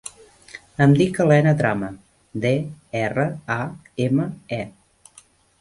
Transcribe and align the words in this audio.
Em 0.85 0.93
dic 1.01 1.19
Elena 1.25 1.53
Drame: 1.59 1.89
de, 2.47 2.53
erra, 3.03 3.29
a, 3.59 3.61
ema, 4.09 4.29
e. 4.63 4.63